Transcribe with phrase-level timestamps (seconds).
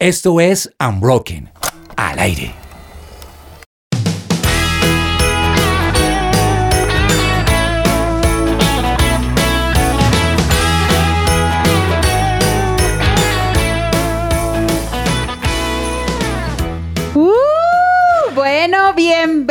[0.00, 1.50] Esto es Unbroken,
[1.94, 2.59] al aire.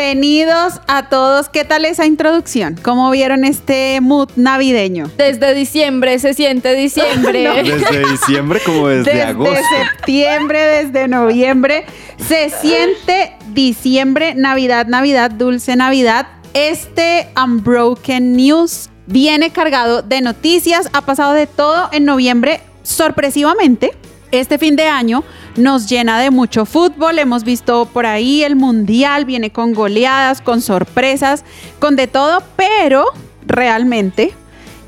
[0.10, 1.50] Bienvenidos a todos.
[1.50, 2.76] ¿Qué tal esa introducción?
[2.82, 5.12] ¿Cómo vieron este mood navideño?
[5.18, 7.48] Desde diciembre se siente diciembre.
[7.64, 9.60] Desde diciembre como desde, Desde agosto.
[9.78, 11.86] septiembre, desde noviembre,
[12.18, 16.28] se siente diciembre, Navidad, Navidad, dulce Navidad.
[16.56, 23.92] Este Unbroken News viene cargado de noticias, ha pasado de todo en noviembre, sorpresivamente.
[24.32, 25.24] Este fin de año
[25.56, 30.62] nos llena de mucho fútbol, hemos visto por ahí el mundial, viene con goleadas, con
[30.62, 31.44] sorpresas,
[31.80, 33.06] con de todo, pero
[33.48, 34.34] realmente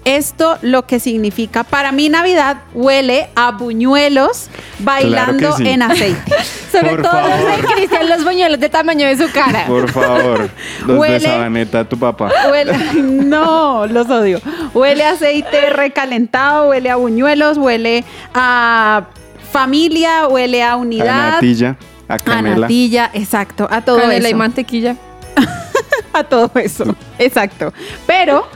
[0.05, 5.67] esto lo que significa para mí Navidad huele a buñuelos bailando sí.
[5.69, 6.35] en aceite.
[6.71, 7.29] Sobre Por todo favor.
[7.49, 9.65] los de Cristian, los buñuelos de tamaño de su cara.
[9.67, 10.49] Por favor,
[10.87, 12.31] los Huele- de Sabaneta, tu papá.
[12.49, 14.39] Huele, no, los odio.
[14.73, 19.03] Huele a aceite recalentado, huele a buñuelos, huele a
[19.51, 21.31] familia, huele a A unidad.
[21.33, 22.61] natilla, a A canela.
[22.61, 24.37] natilla, exacto, a todo Canela y eso.
[24.37, 24.95] mantequilla.
[26.13, 26.95] a todo eso.
[27.19, 27.73] Exacto.
[28.07, 28.47] Pero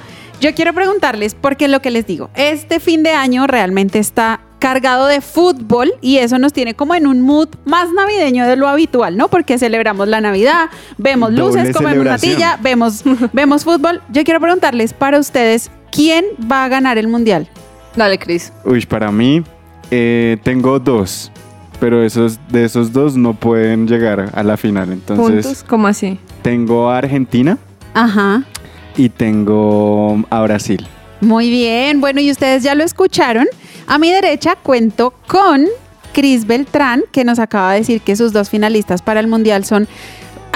[0.42, 5.06] yo quiero preguntarles, porque lo que les digo, este fin de año realmente está cargado
[5.08, 9.16] de fútbol y eso nos tiene como en un mood más navideño de lo habitual,
[9.16, 9.28] ¿no?
[9.28, 14.02] Porque celebramos la Navidad, vemos Doble luces, comemos natilla, vemos, vemos fútbol.
[14.10, 17.48] Yo quiero preguntarles para ustedes, ¿quién va a ganar el mundial?
[17.96, 18.52] Dale, Cris.
[18.64, 19.44] Uy, para mí
[19.92, 21.32] eh, tengo dos,
[21.80, 24.92] pero esos de esos dos no pueden llegar a la final.
[24.92, 26.20] Entonces Puntos, ¿cómo así?
[26.42, 27.58] tengo a Argentina
[27.94, 28.44] Ajá.
[28.98, 30.86] y tengo a Brasil.
[31.22, 33.48] Muy bien, bueno, y ustedes ya lo escucharon.
[33.88, 35.66] A mi derecha cuento con
[36.14, 39.88] Cris Beltrán, que nos acaba de decir que sus dos finalistas para el Mundial son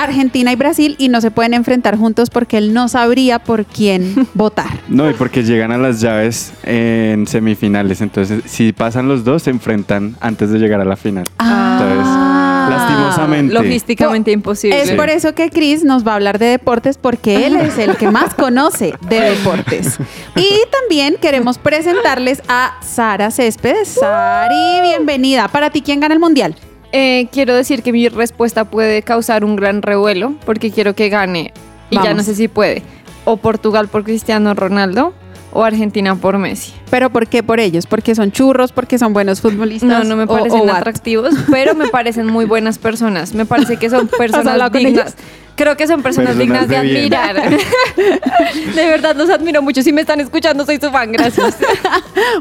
[0.03, 4.27] Argentina y Brasil y no se pueden enfrentar juntos porque él no sabría por quién
[4.33, 4.67] votar.
[4.87, 8.01] No, y porque llegan a las llaves en semifinales.
[8.01, 11.25] Entonces, si pasan los dos, se enfrentan antes de llegar a la final.
[11.39, 12.67] Ah.
[12.69, 13.53] lastimosamente.
[13.53, 14.81] Logísticamente imposible.
[14.81, 14.95] Es Sí.
[14.95, 18.09] por eso que Chris nos va a hablar de deportes porque él es el que
[18.11, 19.97] más conoce de deportes.
[20.35, 23.87] Y también queremos presentarles a Sara Céspedes.
[23.99, 25.47] Sari, bienvenida.
[25.47, 26.55] Para ti, ¿quién gana el mundial?
[26.91, 31.53] Eh, quiero decir que mi respuesta puede causar un gran revuelo porque quiero que gane,
[31.89, 32.81] y ya no sé si puede,
[33.25, 35.13] o Portugal por Cristiano Ronaldo
[35.51, 36.73] o Argentina por Messi.
[36.89, 37.85] ¿Pero por qué por ellos?
[37.87, 38.71] ¿Porque son churros?
[38.71, 39.89] ¿Porque son buenos futbolistas?
[39.89, 43.33] No, no me ¿O- parecen o atractivos, pero me parecen muy buenas personas.
[43.33, 45.15] Me parece que son personas dignas.
[45.55, 47.35] Creo que son personas, Personas dignas de, de admirar.
[48.75, 49.81] de verdad los admiro mucho.
[49.83, 51.11] Si me están escuchando, soy su fan.
[51.11, 51.57] Gracias.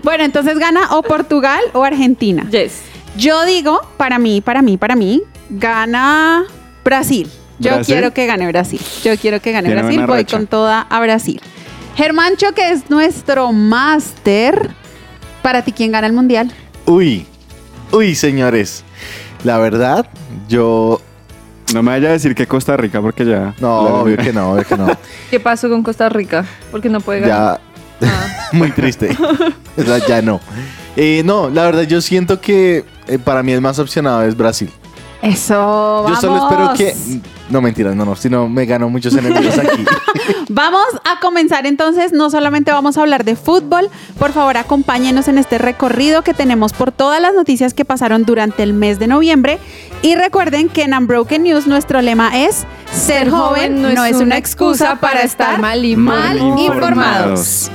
[0.05, 2.47] Bueno, entonces gana o Portugal o Argentina.
[2.51, 2.83] Yes.
[3.19, 6.45] Yo digo, para mí, para mí, para mí, gana
[6.84, 7.29] Brasil.
[7.59, 7.95] Yo ¿Brasil?
[7.97, 8.81] quiero que gane Brasil.
[9.03, 10.06] Yo quiero que gane Tiene Brasil.
[10.06, 10.37] Voy racha.
[10.37, 11.41] con toda a Brasil.
[11.97, 14.71] Germancho, que es nuestro máster.
[15.43, 16.53] Para ti, ¿quién gana el mundial?
[16.87, 17.27] Uy,
[17.91, 18.84] uy, señores.
[19.43, 20.06] La verdad,
[20.49, 21.00] yo.
[21.75, 23.53] No me vaya a decir que Costa Rica, porque ya.
[23.61, 24.87] No, obvio que no, obvio que no.
[25.31, 26.45] ¿Qué pasó con Costa Rica?
[26.71, 27.61] Porque no puede ganar.
[28.00, 28.49] Ya, Ah.
[28.53, 29.11] muy triste.
[29.77, 30.41] O sea, ya no.
[30.97, 34.71] Eh, no, la verdad, yo siento que eh, para mí el más opcionado es Brasil.
[35.23, 36.21] Eso, Yo vamos.
[36.21, 36.95] solo espero que.
[37.51, 38.15] No, mentiras, no, no.
[38.15, 39.85] Si no, me gano muchos enemigos aquí.
[40.49, 45.39] Vamos a comenzar entonces, no solamente vamos a hablar de fútbol, por favor acompáñenos en
[45.39, 49.59] este recorrido que tenemos por todas las noticias que pasaron durante el mes de noviembre
[50.03, 54.97] y recuerden que en Unbroken News nuestro lema es ser joven no es una excusa
[54.97, 57.71] para estar mal y mal mal informados.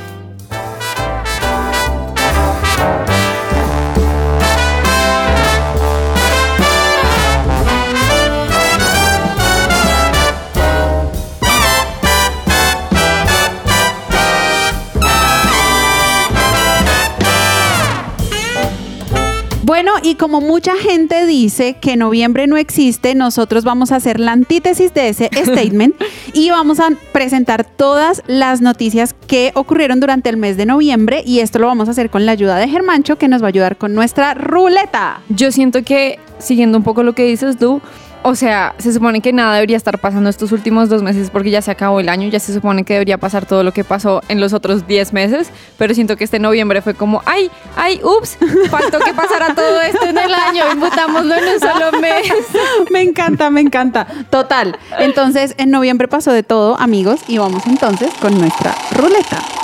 [20.04, 24.94] Y como mucha gente dice que noviembre no existe, nosotros vamos a hacer la antítesis
[24.94, 25.96] de ese statement
[26.34, 31.40] y vamos a presentar todas las noticias que ocurrieron durante el mes de noviembre y
[31.40, 33.78] esto lo vamos a hacer con la ayuda de Germancho que nos va a ayudar
[33.78, 35.22] con nuestra ruleta.
[35.30, 37.82] Yo siento que, siguiendo un poco lo que dices tú,
[38.24, 41.62] o sea, se supone que nada debería estar pasando estos últimos dos meses porque ya
[41.62, 44.40] se acabó el año, ya se supone que debería pasar todo lo que pasó en
[44.40, 48.38] los otros 10 meses, pero siento que este noviembre fue como, ay, ay, ups,
[48.70, 52.32] faltó que pasara todo esto en el año, invitámoslo en un solo mes.
[52.92, 54.08] Me encanta, me encanta.
[54.30, 54.78] Total.
[55.00, 59.63] Entonces, en noviembre pasó de todo, amigos, y vamos entonces con nuestra ruleta.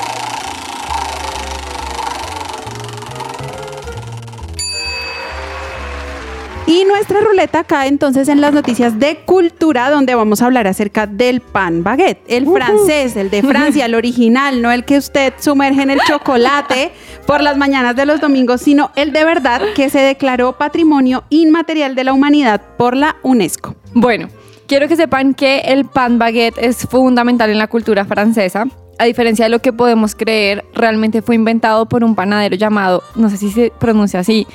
[6.88, 11.42] Nuestra ruleta acá entonces en las noticias de cultura donde vamos a hablar acerca del
[11.42, 15.90] pan baguette, el francés, el de Francia, el original, no el que usted sumerge en
[15.90, 16.92] el chocolate
[17.26, 21.96] por las mañanas de los domingos, sino el de verdad que se declaró Patrimonio Inmaterial
[21.96, 23.76] de la Humanidad por la UNESCO.
[23.94, 24.28] Bueno,
[24.68, 28.66] quiero que sepan que el pan baguette es fundamental en la cultura francesa.
[29.00, 33.30] A diferencia de lo que podemos creer, realmente fue inventado por un panadero llamado, no
[33.30, 34.46] sé si se pronuncia así,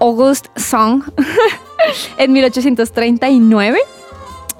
[0.00, 1.02] Auguste Song,
[2.18, 3.78] en 1839.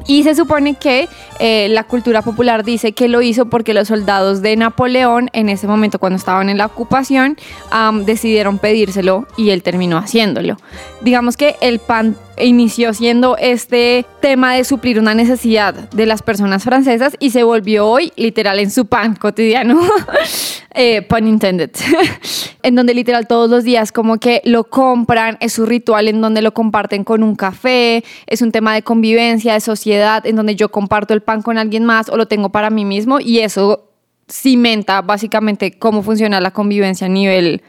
[0.07, 1.09] Y se supone que
[1.41, 5.67] eh, la cultura popular dice que lo hizo porque los soldados de Napoleón, en ese
[5.67, 7.39] momento cuando estaban en la ocupación,
[7.71, 10.59] am, decidieron pedírselo y él terminó haciéndolo.
[11.01, 16.65] Digamos que el pan inició siendo este tema de suplir una necesidad de las personas
[16.65, 19.81] francesas y se volvió hoy literal en su pan cotidiano.
[20.75, 21.71] eh, pun intended.
[22.63, 26.43] en donde literal todos los días como que lo compran, es su ritual en donde
[26.43, 30.71] lo comparten con un café, es un tema de convivencia, de sociedad, en donde yo
[30.71, 33.91] comparto el pan con alguien más o lo tengo para mí mismo y eso
[34.31, 37.63] cimenta básicamente cómo funciona la convivencia a nivel,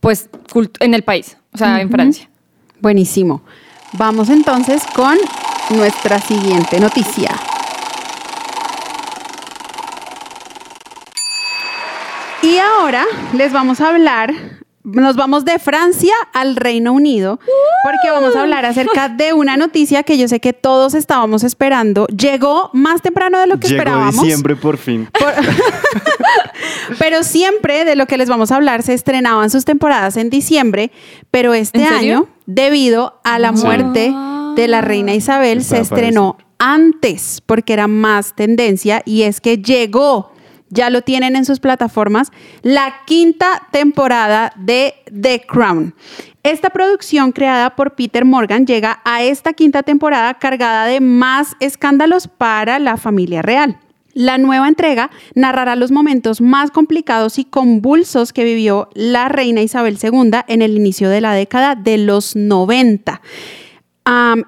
[0.00, 0.30] pues,
[0.80, 2.28] en el país, o sea, en Francia.
[2.80, 3.42] Buenísimo.
[3.92, 5.16] Vamos entonces con
[5.70, 7.30] nuestra siguiente noticia.
[12.42, 14.32] Y ahora les vamos a hablar,
[14.92, 17.38] nos vamos de Francia al Reino Unido,
[17.82, 22.06] porque vamos a hablar acerca de una noticia que yo sé que todos estábamos esperando.
[22.06, 24.22] Llegó más temprano de lo que Llegó esperábamos.
[24.22, 25.08] diciembre por fin.
[25.18, 25.34] Por-
[26.98, 30.90] pero siempre de lo que les vamos a hablar se estrenaban sus temporadas en diciembre,
[31.30, 33.64] pero este año, debido a la Sí.
[33.64, 34.14] muerte
[34.56, 40.32] de la reina Isabel, se estrenó antes porque era más tendencia y es que llegó,
[40.70, 42.30] ya lo tienen en sus plataformas,
[42.62, 45.94] la quinta temporada de The Crown.
[46.42, 52.28] Esta producción creada por Peter Morgan llega a esta quinta temporada cargada de más escándalos
[52.28, 53.78] para la familia real.
[54.14, 59.98] La nueva entrega narrará los momentos más complicados y convulsos que vivió la reina Isabel
[60.02, 63.20] II en el inicio de la década de los 90.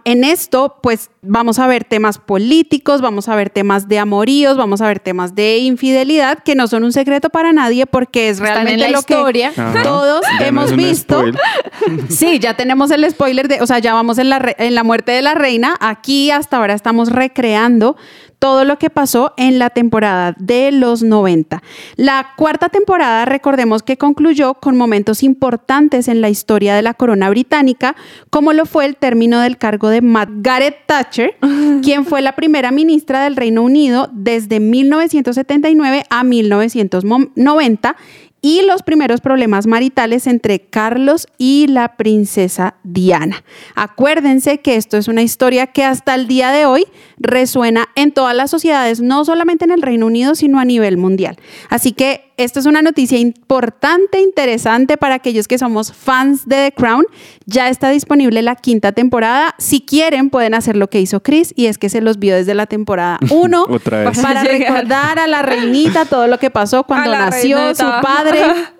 [0.05, 4.81] En esto, pues vamos a ver temas políticos, vamos a ver temas de amoríos, vamos
[4.81, 8.79] a ver temas de infidelidad, que no son un secreto para nadie porque es realmente
[8.79, 9.53] la lo historia.
[9.53, 9.83] que Ajá.
[9.83, 11.25] todos Ya hemos visto.
[12.09, 14.83] Sí, ya tenemos el spoiler de, o sea, ya vamos en la, re- en la
[14.85, 15.77] muerte de la reina.
[15.81, 17.97] Aquí hasta ahora estamos recreando
[18.41, 21.63] todo lo que pasó en la temporada de los 90.
[21.97, 27.29] La cuarta temporada, recordemos que concluyó con momentos importantes en la historia de la corona
[27.29, 27.95] británica,
[28.31, 31.37] como lo fue el término del cargo de Margaret Thatcher,
[31.83, 37.97] quien fue la primera ministra del Reino Unido desde 1979 a 1990
[38.43, 43.45] y los primeros problemas maritales entre Carlos y la princesa Diana.
[43.75, 46.85] Acuérdense que esto es una historia que hasta el día de hoy
[47.19, 51.37] resuena en todas las sociedades, no solamente en el Reino Unido, sino a nivel mundial.
[51.69, 56.73] Así que esto es una noticia importante, interesante para aquellos que somos fans de The
[56.73, 57.05] Crown.
[57.47, 59.55] Ya está disponible la quinta temporada.
[59.59, 62.55] Si quieren, pueden hacer lo que hizo Chris y es que se los vio desde
[62.55, 64.19] la temporada 1 Otra vez.
[64.19, 68.43] para Para recordar a la reinita todo lo que pasó cuando nació su padre,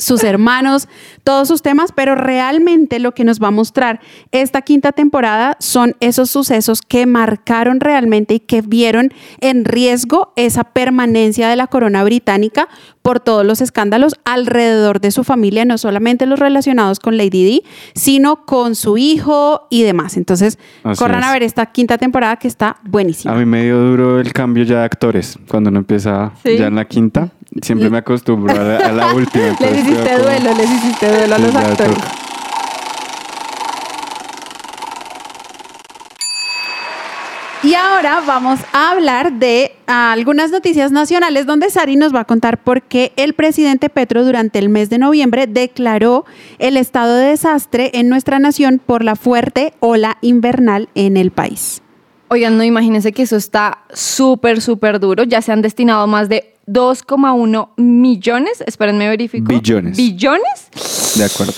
[0.00, 0.88] sus hermanos,
[1.24, 4.00] todos sus temas, pero realmente lo que nos va a mostrar
[4.32, 10.64] esta quinta temporada son esos sucesos que marcaron realmente y que vieron en riesgo esa
[10.64, 12.68] permanencia de la corona británica
[13.02, 17.62] por todos los escándalos alrededor de su familia, no solamente los relacionados con Lady Di,
[17.94, 20.16] sino con su hijo y demás.
[20.16, 23.34] Entonces, Así corran a ver esta quinta temporada que está buenísima.
[23.34, 25.38] A mí me dio duro el cambio ya de actores.
[25.48, 26.56] Cuando uno empieza Sí.
[26.58, 27.30] ya en la quinta,
[27.62, 29.56] siempre me acostumbro a la, a la última.
[29.60, 31.96] Les hiciste como- duelo, les hiciste duelo a los actores.
[37.62, 42.56] Y ahora vamos a hablar de algunas noticias nacionales donde Sari nos va a contar
[42.56, 46.24] por qué el presidente Petro durante el mes de noviembre declaró
[46.58, 51.82] el estado de desastre en nuestra nación por la fuerte ola invernal en el país.
[52.28, 55.24] Oigan, no imagínense que eso está súper, súper duro.
[55.24, 59.48] Ya se han destinado más de 2,1 millones, espérenme verifico.
[59.48, 59.96] Billones.
[59.96, 61.16] Billones.
[61.16, 61.52] De acuerdo.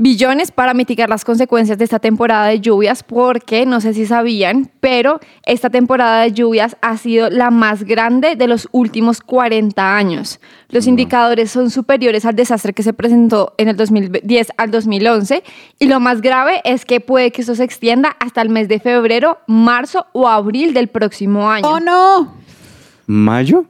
[0.00, 4.70] Billones para mitigar las consecuencias de esta temporada de lluvias, porque no sé si sabían,
[4.78, 10.38] pero esta temporada de lluvias ha sido la más grande de los últimos 40 años.
[10.68, 15.42] Los indicadores son superiores al desastre que se presentó en el 2010 al 2011
[15.80, 18.78] y lo más grave es que puede que esto se extienda hasta el mes de
[18.78, 21.66] febrero, marzo o abril del próximo año.
[21.66, 22.34] ¡Oh, no!
[23.08, 23.64] ¿Mayo?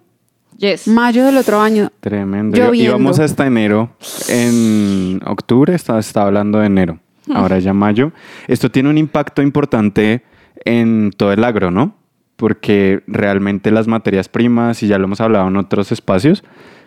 [0.58, 0.86] Yes.
[0.88, 1.90] Mayo del otro año.
[2.00, 2.56] Tremendo.
[2.56, 2.96] Lloviendo.
[2.96, 3.90] Íbamos hasta enero.
[4.28, 6.98] En octubre estaba, estaba hablando de enero.
[7.32, 8.12] ahora ya mayo.
[8.46, 10.22] Esto tiene un impacto importante
[10.64, 11.94] en todo el agro, ¿no?
[12.36, 16.44] Porque realmente las materias primas, y ya lo hemos hablado en otros espacios,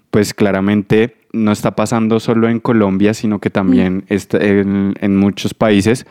[0.09, 5.53] pues claramente no está pasando solo en Colombia, sino que también está en, en muchos
[5.53, 6.05] países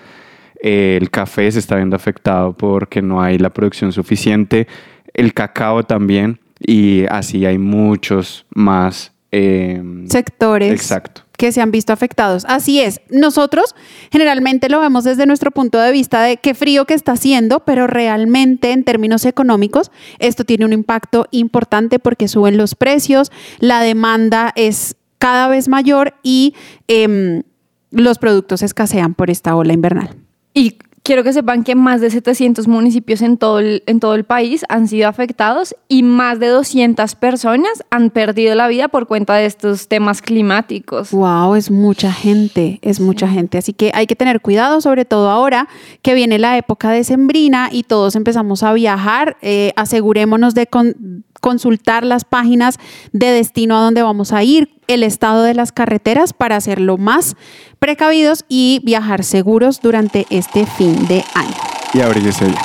[0.63, 4.69] eh, el café se está viendo afectado porque no hay la producción suficiente,
[5.15, 11.23] el cacao también, y así hay muchos más eh, sectores Exacto.
[11.37, 12.45] que se han visto afectados.
[12.49, 13.75] Así es, nosotros
[14.11, 17.87] generalmente lo vemos desde nuestro punto de vista de qué frío que está haciendo, pero
[17.87, 24.53] realmente en términos económicos esto tiene un impacto importante porque suben los precios, la demanda
[24.57, 26.55] es cada vez mayor y
[26.89, 27.43] em,
[27.91, 30.17] los productos escasean por esta ola invernal.
[30.55, 34.25] Y quiero que sepan que más de 700 municipios en todo, el, en todo el
[34.25, 39.35] país han sido afectados y más de 200 personas han perdido la vida por cuenta
[39.35, 41.11] de estos temas climáticos.
[41.13, 43.59] Wow, es mucha gente, es mucha gente.
[43.59, 45.69] Así que hay que tener cuidado, sobre todo ahora
[46.03, 49.37] que viene la época de sembrina y todos empezamos a viajar.
[49.43, 52.79] Eh, asegurémonos de con- consultar las páginas
[53.13, 57.37] de destino a donde vamos a ir, el estado de las carreteras para hacerlo más
[57.79, 61.55] precavidos y viajar seguros durante este fin de año.
[61.95, 62.57] Y abríguese bien.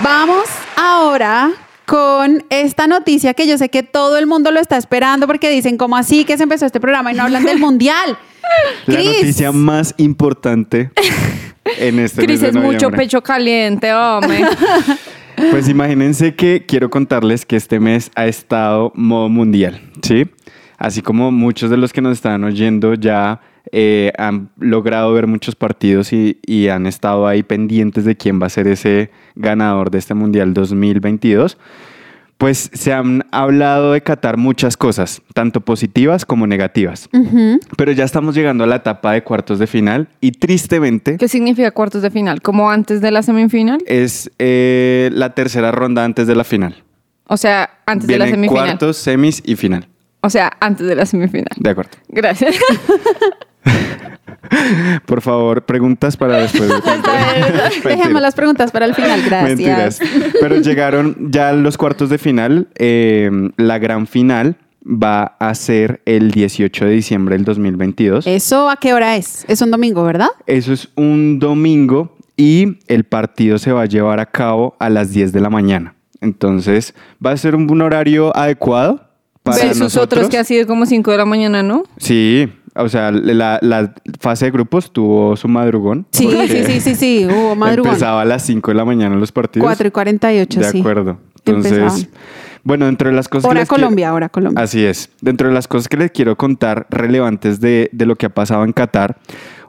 [0.00, 0.44] Vamos
[0.76, 1.52] ahora
[1.86, 5.76] con esta noticia que yo sé que todo el mundo lo está esperando porque dicen,
[5.76, 8.18] ¿cómo así que se empezó este programa y no hablan del mundial?
[8.86, 10.90] La noticia más importante
[11.78, 14.44] en este mes Cris es mucho pecho caliente, hombre.
[15.50, 20.26] Pues imagínense que quiero contarles que este mes ha estado modo mundial, ¿sí?
[20.78, 23.40] Así como muchos de los que nos están oyendo ya
[23.72, 28.46] eh, han logrado ver muchos partidos y, y han estado ahí pendientes de quién va
[28.46, 31.58] a ser ese ganador de este Mundial 2022.
[32.38, 37.08] Pues se han hablado de Qatar muchas cosas, tanto positivas como negativas.
[37.76, 41.70] Pero ya estamos llegando a la etapa de cuartos de final y tristemente ¿Qué significa
[41.70, 42.42] cuartos de final?
[42.42, 43.78] ¿Como antes de la semifinal?
[43.86, 46.82] es eh, la tercera ronda antes de la final.
[47.26, 48.66] O sea, antes de la semifinal.
[48.66, 49.88] cuartos, semis y final.
[50.20, 51.48] O sea, antes de la semifinal.
[51.56, 51.92] De acuerdo.
[52.08, 52.56] Gracias.
[55.06, 56.68] Por favor, preguntas para después.
[57.84, 59.58] Dejemos las preguntas para el final, gracias.
[59.58, 60.00] Mentiras.
[60.40, 62.68] Pero llegaron ya los cuartos de final.
[62.76, 68.26] Eh, la gran final va a ser el 18 de diciembre del 2022.
[68.26, 69.44] ¿Eso a qué hora es?
[69.48, 70.28] Es un domingo, ¿verdad?
[70.46, 75.12] Eso es un domingo y el partido se va a llevar a cabo a las
[75.12, 75.94] 10 de la mañana.
[76.20, 79.08] Entonces, va a ser un, un horario adecuado
[79.42, 80.18] para Versus nosotros.
[80.24, 81.84] otros que ha sido como 5 de la mañana, ¿no?
[81.98, 86.06] Sí, o sea, la, la fase de grupos tuvo su madrugón.
[86.12, 87.92] Sí, sí, sí, sí, sí, hubo madrugón.
[87.92, 89.64] Empezaba a las 5 de la mañana los partidos.
[89.66, 90.80] 4 y 48, De sí.
[90.80, 91.18] acuerdo.
[91.46, 92.06] Entonces, Empezaban.
[92.64, 94.62] bueno, dentro de las cosas que Hora les quiero- Colombia, hora Colombia.
[94.62, 95.10] Así es.
[95.20, 98.64] Dentro de las cosas que les quiero contar relevantes de, de lo que ha pasado
[98.64, 99.18] en Qatar,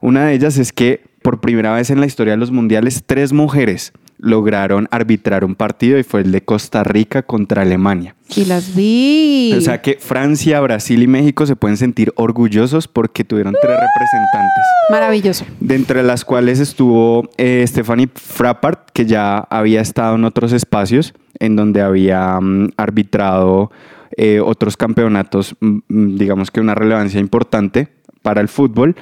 [0.01, 3.33] una de ellas es que por primera vez en la historia de los mundiales, tres
[3.33, 3.91] mujeres
[4.25, 8.15] lograron arbitrar un partido y fue el de Costa Rica contra Alemania.
[8.35, 9.53] Y las vi.
[9.55, 14.63] O sea que Francia, Brasil y México se pueden sentir orgullosos porque tuvieron tres representantes.
[14.89, 15.45] Maravilloso.
[15.59, 21.13] De entre las cuales estuvo eh, Stephanie Frappart, que ya había estado en otros espacios
[21.39, 23.71] en donde había mm, arbitrado
[24.17, 27.89] eh, otros campeonatos, mm, mm, digamos que una relevancia importante
[28.23, 28.95] para el fútbol.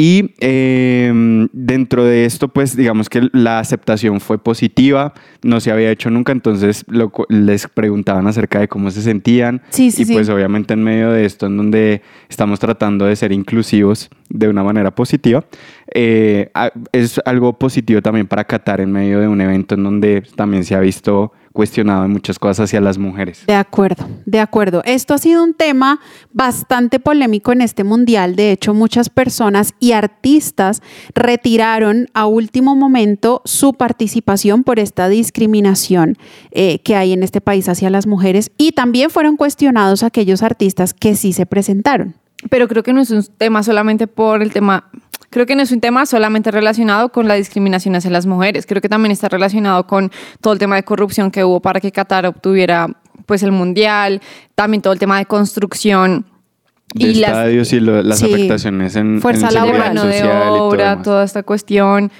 [0.00, 1.12] Y eh,
[1.52, 5.12] dentro de esto, pues digamos que la aceptación fue positiva,
[5.42, 9.60] no se había hecho nunca, entonces lo les preguntaban acerca de cómo se sentían.
[9.70, 10.12] Sí, sí, y sí.
[10.12, 14.62] pues obviamente en medio de esto, en donde estamos tratando de ser inclusivos de una
[14.62, 15.44] manera positiva,
[15.92, 16.52] eh,
[16.92, 20.76] es algo positivo también para Qatar en medio de un evento en donde también se
[20.76, 23.42] ha visto cuestionado en muchas cosas hacia las mujeres.
[23.44, 24.80] De acuerdo, de acuerdo.
[24.84, 25.98] Esto ha sido un tema
[26.32, 28.36] bastante polémico en este mundial.
[28.36, 30.82] De hecho, muchas personas y artistas
[31.16, 36.16] retiraron a último momento su participación por esta discriminación
[36.52, 40.94] eh, que hay en este país hacia las mujeres y también fueron cuestionados aquellos artistas
[40.94, 42.14] que sí se presentaron.
[42.50, 44.88] Pero creo que no es un tema solamente por el tema,
[45.30, 48.80] creo que no es un tema solamente relacionado con la discriminación hacia las mujeres, creo
[48.80, 52.26] que también está relacionado con todo el tema de corrupción que hubo para que Qatar
[52.26, 52.88] obtuviera
[53.26, 54.20] pues el mundial,
[54.54, 56.24] también todo el tema de construcción
[56.94, 58.32] De y las estadios y lo- las Sí.
[58.32, 59.94] afectaciones en, Fuerza en la laboral.
[59.94, 62.10] de social y todo obra, toda esta cuestión.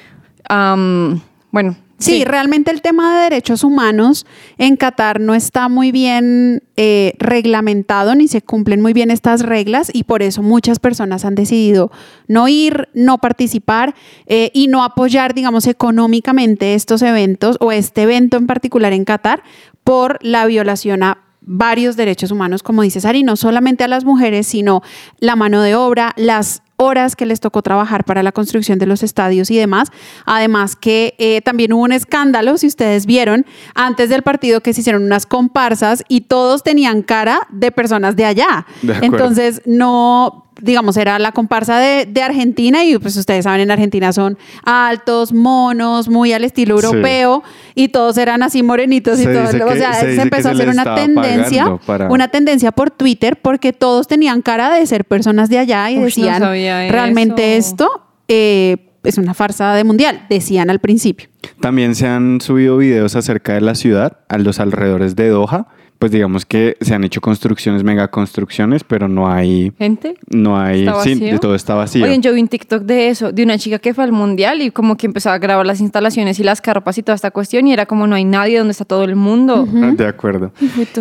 [1.50, 4.24] Bueno, Sí, realmente el tema de derechos humanos
[4.56, 9.90] en Qatar no está muy bien eh, reglamentado ni se cumplen muy bien estas reglas
[9.92, 11.90] y por eso muchas personas han decidido
[12.28, 18.36] no ir, no participar eh, y no apoyar, digamos, económicamente estos eventos o este evento
[18.36, 19.42] en particular en Qatar
[19.82, 24.46] por la violación a varios derechos humanos, como dice Sari, no solamente a las mujeres,
[24.46, 24.82] sino
[25.18, 29.02] la mano de obra, las horas que les tocó trabajar para la construcción de los
[29.02, 29.90] estadios y demás.
[30.24, 33.44] Además que eh, también hubo un escándalo, si ustedes vieron,
[33.74, 38.24] antes del partido que se hicieron unas comparsas y todos tenían cara de personas de
[38.24, 38.66] allá.
[38.82, 38.94] De.
[39.02, 44.12] Entonces, no, digamos, era la comparsa de, de Argentina y pues ustedes saben, en Argentina
[44.12, 46.86] son altos, monos, muy al estilo Sí.
[46.86, 47.42] europeo
[47.74, 49.44] y todos eran así morenitos y todo.
[49.44, 53.72] O que- sea, se empezó a hacer una tendencia, para- una tendencia por Twitter porque
[53.72, 57.68] todos tenían cara de ser personas de allá y Uy, decían, realmente eso".
[57.70, 57.90] esto
[58.28, 61.28] eh, es una farsa de mundial, decían al principio.
[61.60, 65.68] También se han subido videos acerca de la ciudad, a los alrededores de Doha.
[65.98, 70.14] Pues digamos que se han hecho construcciones, mega construcciones, pero no hay, Gente.
[70.30, 71.40] no hay, ¿Está sí, vacío?
[71.40, 72.04] todo está vacío.
[72.04, 74.70] Oigan, yo vi un TikTok de eso, de una chica que fue al mundial y
[74.70, 77.72] como que empezó a grabar las instalaciones y las carpas y toda esta cuestión y
[77.72, 79.66] era como no hay nadie, ¿dónde está todo el mundo?
[79.82, 80.52] Ah, De acuerdo.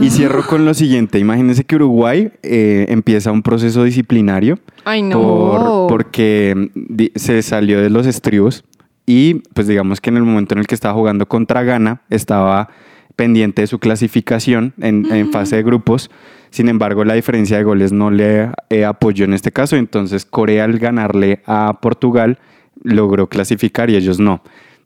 [0.02, 1.20] Y cierro con lo siguiente.
[1.20, 5.22] Imagínense que Uruguay eh, empieza un proceso disciplinario Ay, no.
[5.22, 6.72] por- porque
[7.14, 8.64] se salió de los estribos
[9.06, 12.70] y pues digamos que en el momento en el que estaba jugando contra Ghana estaba
[13.18, 16.10] pendiente de su clasificación en, en fase de grupos.
[16.52, 19.76] Sin embargo, la diferencia de goles no le eh, apoyó en este caso.
[19.76, 22.40] Entonces, Corea al ganarle a Portugal
[22.84, 24.42] logró clasificar y ellos no.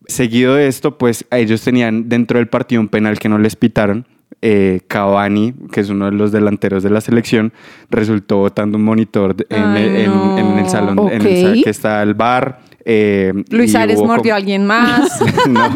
[0.08, 4.08] Seguido de esto, pues ellos tenían dentro del partido un penal que no les pitaron.
[4.42, 7.54] Eh, Cavani, que es uno de los delanteros de la selección,
[7.92, 10.38] resultó botando un monitor en, Ay, en- no.
[10.40, 12.60] en el salón en el que está el bar.
[12.86, 15.20] Eh, Luis Ares mordió a alguien más.
[15.48, 15.70] no,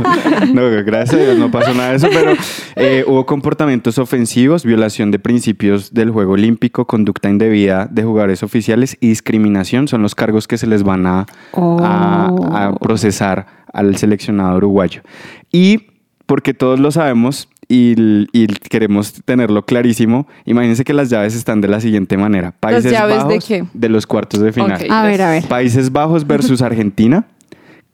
[0.54, 2.34] no, gracias a Dios no pasó nada de eso, pero
[2.76, 8.98] eh, hubo comportamientos ofensivos, violación de principios del juego olímpico, conducta indebida de jugadores oficiales
[9.02, 12.76] y discriminación son los cargos que se les van a, a- a Oh.
[12.80, 15.02] procesar al seleccionado uruguayo.
[15.52, 15.88] Y
[16.26, 17.96] porque todos lo sabemos y,
[18.32, 22.52] y queremos tenerlo clarísimo, imagínense que las llaves están de la siguiente manera.
[22.60, 23.66] Países llaves de Bajos qué?
[23.74, 24.86] de los cuartos de final.
[24.90, 25.44] A ver, a ver.
[25.48, 27.28] Países Bajos versus Argentina,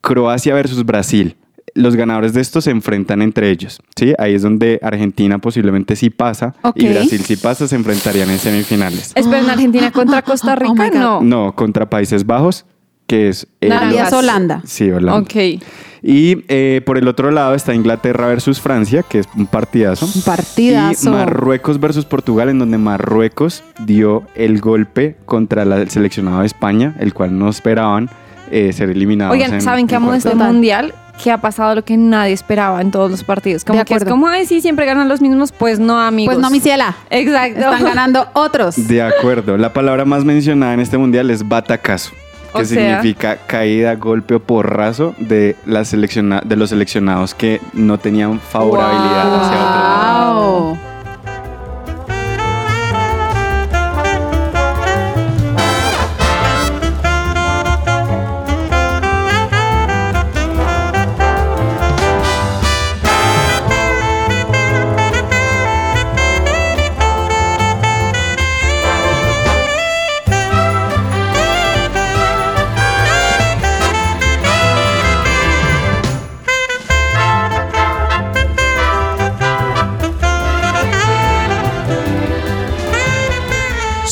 [0.02, 1.36] Croacia versus Brasil.
[1.74, 3.82] Los ganadores de estos se enfrentan entre ellos.
[3.96, 4.14] ¿sí?
[4.18, 9.14] Ahí es donde Argentina posiblemente sí pasa y Brasil sí pasa, se enfrentarían en semifinales.
[9.16, 10.98] Esperen, Argentina contra Costa Oh Rica, my God.
[11.00, 11.22] no.
[11.22, 12.66] No, contra Países Bajos,
[13.12, 13.46] que es...
[13.70, 14.62] Alias Holanda.
[14.66, 15.20] Sí, Holanda.
[15.20, 15.62] Ok.
[16.02, 20.06] Y eh, por el otro lado está Inglaterra versus Francia, que es un partidazo.
[20.16, 21.10] Un partidazo.
[21.10, 26.46] Y Marruecos versus Portugal, en donde Marruecos dio el golpe contra la- el seleccionado de
[26.48, 28.10] España, el cual no esperaban
[28.50, 29.34] eh, ser eliminados.
[29.34, 30.48] Oigan, en- ¿saben qué amo de este Total.
[30.54, 30.94] mundial?
[31.22, 33.64] Que ha pasado lo que nadie esperaba en todos los partidos.
[33.64, 35.52] Como De que es como, ay, sí, siempre ganan los mismos.
[35.52, 36.34] Pues no, amigos.
[36.34, 36.96] Pues no, mi ciela.
[37.12, 37.60] Exacto.
[37.60, 38.88] Están ganando otros.
[38.88, 39.56] De acuerdo.
[39.58, 42.12] La palabra más mencionada en este mundial es batacazo,
[42.52, 47.62] que O sea- significa caída, golpe o porrazo de, la selecciona- de los seleccionados que
[47.74, 50.91] no tenían favorabilidad hacia otro.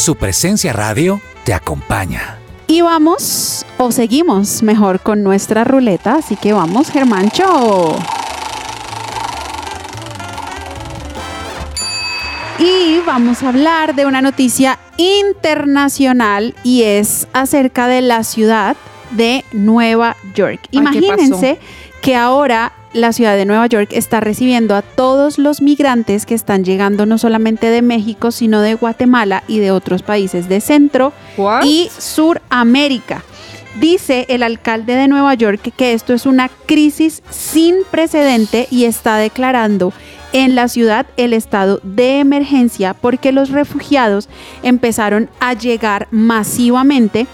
[0.09, 2.39] Su presencia radio te acompaña.
[2.65, 7.95] Y vamos, o seguimos mejor con nuestra ruleta, así que vamos, Germancho.
[12.57, 18.75] Y vamos a hablar de una noticia internacional y es acerca de la ciudad
[19.11, 20.59] de Nueva York.
[20.63, 21.59] Ay, ¿qué Imagínense
[22.09, 26.63] que ahora la ciudad de Nueva York está recibiendo a todos los migrantes que están
[26.63, 31.65] llegando no solamente de México, sino de Guatemala y de otros países de Centro What?
[31.65, 33.23] y Suramérica.
[33.79, 39.17] Dice el alcalde de Nueva York que esto es una crisis sin precedente y está
[39.17, 39.93] declarando
[40.33, 44.29] en la ciudad el estado de emergencia porque los refugiados
[44.63, 47.27] empezaron a llegar masivamente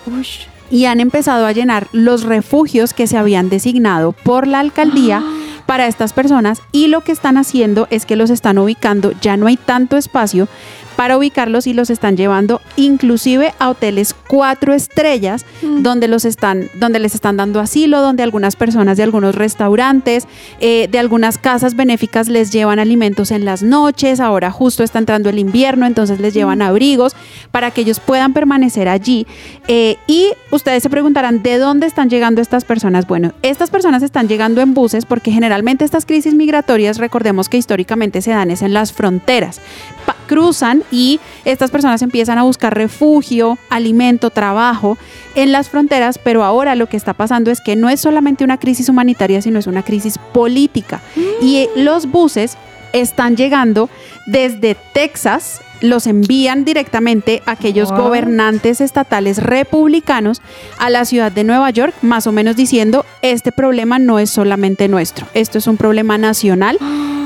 [0.70, 5.24] y han empezado a llenar los refugios que se habían designado por la alcaldía
[5.66, 9.48] para estas personas y lo que están haciendo es que los están ubicando, ya no
[9.48, 10.48] hay tanto espacio,
[10.96, 17.00] para ubicarlos y los están llevando inclusive a hoteles cuatro estrellas donde los están, donde
[17.00, 20.28] les están dando asilo, donde algunas personas de algunos restaurantes,
[20.60, 24.20] eh, de algunas casas benéficas les llevan alimentos en las noches.
[24.20, 27.16] Ahora justo está entrando el invierno, entonces les llevan abrigos
[27.52, 29.28] para que ellos puedan permanecer allí.
[29.68, 33.08] Eh, y ustedes se preguntarán de dónde están llegando estas personas.
[33.08, 38.22] Bueno, estas personas están llegando en buses porque generalmente estas crisis migratorias, recordemos que históricamente
[38.22, 39.60] se dan es en las fronteras.
[40.06, 44.98] Pa- cruzan y estas personas empiezan a buscar refugio, alimento, trabajo
[45.36, 48.58] en las fronteras, pero ahora lo que está pasando es que no es solamente una
[48.58, 51.02] crisis humanitaria, sino es una crisis política.
[51.42, 52.58] Y eh, los buses
[52.94, 53.90] están llegando
[54.26, 58.04] desde Texas, los envían directamente a aquellos Wow.
[58.04, 60.42] gobernantes estatales republicanos
[60.78, 64.88] a la ciudad de Nueva York, más o menos diciendo, este problema no es solamente
[64.88, 66.78] nuestro, esto es un problema nacional,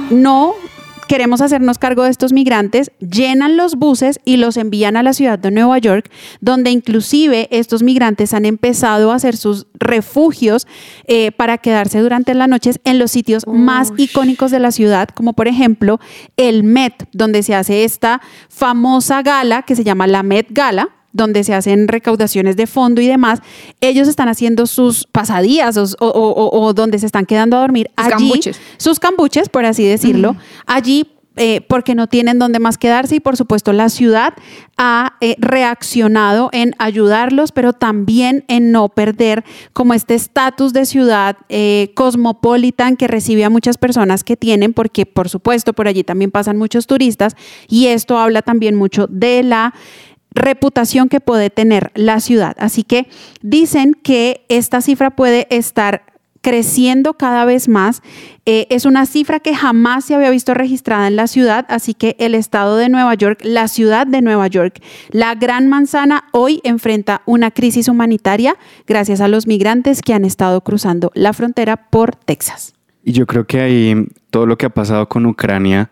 [0.09, 0.55] no
[1.09, 5.39] queremos hacernos cargo de estos migrantes, llenan los buses y los envían a la ciudad
[5.39, 6.07] de Nueva York,
[6.39, 10.67] donde inclusive estos migrantes han empezado a hacer sus refugios
[11.07, 15.33] eh, para quedarse durante las noches en los sitios más icónicos de la ciudad, como
[15.33, 15.99] por ejemplo
[16.37, 21.43] el Met, donde se hace esta famosa gala que se llama la Met Gala donde
[21.43, 23.39] se hacen recaudaciones de fondo y demás,
[23.81, 27.89] ellos están haciendo sus pasadías o, o- o- o donde se están quedando a dormir
[27.97, 28.61] Sus allí, cambuches.
[28.77, 31.07] sus cambuches, por así decirlo, allí
[31.41, 34.33] eh, porque no tienen dónde más quedarse y por supuesto la ciudad
[34.77, 41.37] ha eh, reaccionado en ayudarlos, pero también en no perder como este estatus de ciudad
[41.47, 46.31] eh, cosmopolitan que recibe a muchas personas que tienen, porque por supuesto por allí también
[46.31, 47.35] pasan muchos turistas
[47.69, 49.73] y esto habla también mucho de la
[50.31, 52.55] reputación que puede tener la ciudad.
[52.59, 53.07] Así que
[53.41, 56.03] dicen que esta cifra puede estar
[56.41, 58.01] creciendo cada vez más.
[58.45, 62.15] Eh, es una cifra que jamás se había visto registrada en la ciudad, así que
[62.19, 67.21] el estado de Nueva York, la ciudad de Nueva York, la gran manzana, hoy enfrenta
[67.25, 68.55] una crisis humanitaria
[68.87, 72.73] gracias a los migrantes que han estado cruzando la frontera por Texas.
[73.03, 75.89] Y yo creo que ahí todo lo que ha pasado con Ucrania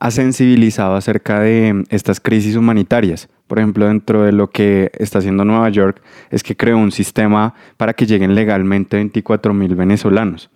[0.00, 3.28] ha sensibilizado acerca de estas crisis humanitarias.
[3.48, 7.54] Por ejemplo, dentro de lo que está haciendo Nueva York es que creó un sistema
[7.76, 10.50] para que lleguen legalmente 24 mil venezolanos.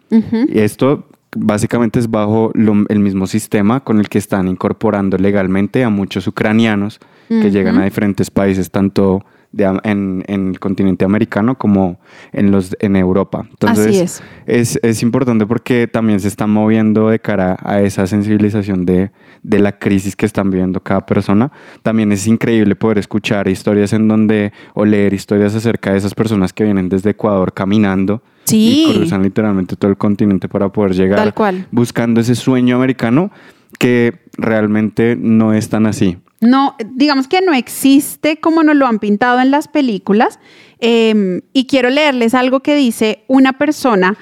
[0.49, 5.83] Y esto básicamente es bajo lo- el mismo sistema con el que están incorporando legalmente
[5.83, 11.57] a muchos ucranianos que llegan a diferentes países, tanto de en, en el continente americano
[11.57, 11.99] como
[12.33, 13.47] en, los, en Europa.
[13.51, 14.23] Entonces, Así es.
[14.47, 19.11] es, es importante porque también se están moviendo de cara a esa sensibilización de,
[19.43, 21.51] de la crisis que están viviendo cada persona.
[21.83, 26.53] También es increíble poder escuchar historias en donde, o leer historias acerca de esas personas
[26.53, 28.87] que vienen desde Ecuador caminando Sí.
[28.89, 31.67] y cruzan literalmente todo el continente para poder llegar Tal cual.
[31.71, 33.31] buscando ese sueño americano
[33.79, 36.19] que realmente no es tan así.
[36.41, 40.41] No, digamos que no existe como nos lo han pintado en las películas.
[40.81, 44.17] Eh, y quiero leerles algo que dice una persona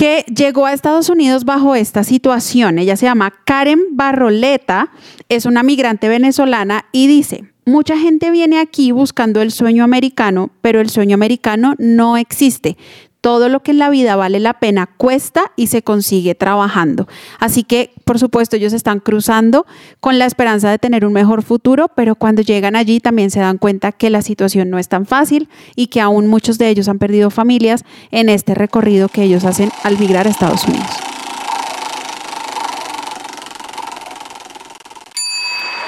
[0.00, 2.78] que llegó a Estados Unidos bajo esta situación.
[2.78, 4.90] Ella se llama Karen Barroleta,
[5.28, 10.80] es una migrante venezolana y dice, mucha gente viene aquí buscando el sueño americano, pero
[10.80, 12.78] el sueño americano no existe.
[13.20, 17.06] Todo lo que en la vida vale la pena cuesta y se consigue trabajando.
[17.38, 19.66] Así que, por supuesto, ellos están cruzando
[20.00, 23.58] con la esperanza de tener un mejor futuro, pero cuando llegan allí también se dan
[23.58, 26.98] cuenta que la situación no es tan fácil y que aún muchos de ellos han
[26.98, 30.88] perdido familias en este recorrido que ellos hacen al migrar a Estados Unidos.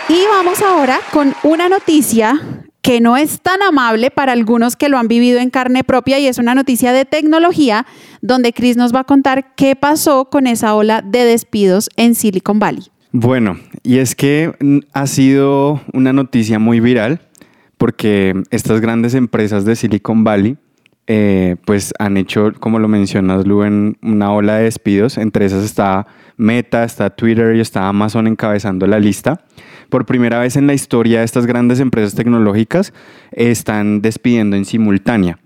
[0.09, 4.99] Y vamos ahora con una noticia que no es tan amable para algunos que lo
[4.99, 7.87] han vivido en carne propia y es una noticia de tecnología
[8.21, 12.59] donde Chris nos va a contar qué pasó con esa ola de despidos en Silicon
[12.59, 12.85] Valley.
[13.13, 17.21] Bueno, y es que mm, ha sido una noticia muy viral
[17.79, 20.57] porque estas grandes empresas de Silicon Valley
[21.07, 25.19] eh, pues han hecho, como lo mencionas, Lu, en una ola de despidos.
[25.19, 29.45] Entre esas está Meta, está Twitter y está Amazon encabezando la lista.
[29.93, 32.95] Por primera vez en la historia, estas grandes empresas tecnológicas
[33.31, 35.39] están despidiendo en simultánea.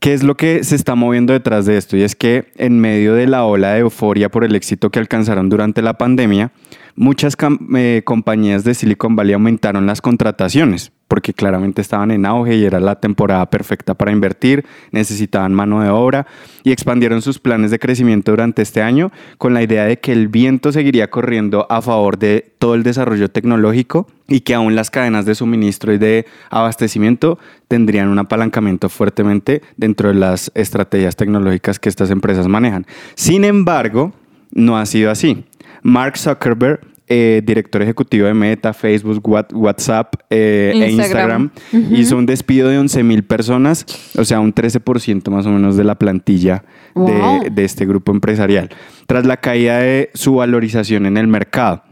[0.00, 1.96] ¿Qué es lo que se está moviendo detrás de esto?
[1.96, 5.48] Y es que en medio de la ola de euforia por el éxito que alcanzaron
[5.48, 6.50] durante la pandemia,
[6.96, 7.36] muchas
[7.76, 12.78] eh, compañías de Silicon Valley aumentaron las contrataciones porque claramente estaban en auge y era
[12.78, 16.28] la temporada perfecta para invertir, necesitaban mano de obra
[16.62, 20.28] y expandieron sus planes de crecimiento durante este año con la idea de que el
[20.28, 25.26] viento seguiría corriendo a favor de todo el desarrollo tecnológico y que aún las cadenas
[25.26, 31.88] de suministro y de abastecimiento tendrían un apalancamiento fuertemente dentro de las estrategias tecnológicas que
[31.88, 32.86] estas empresas manejan.
[33.16, 34.12] Sin embargo,
[34.52, 35.44] no ha sido así.
[35.82, 41.50] Mark Zuckerberg eh, director ejecutivo de Meta, Facebook, What- WhatsApp eh, e Instagram.
[41.72, 43.84] Instagram, hizo un despido de 11 mil personas,
[44.16, 47.42] o sea, un 13% más o menos de la plantilla Wow.
[47.44, 48.68] de, de este grupo empresarial,
[49.06, 51.82] tras la caída de su valorización en el mercado.